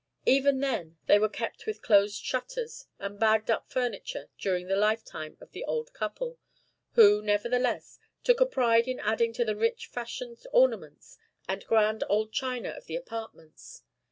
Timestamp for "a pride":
8.41-8.87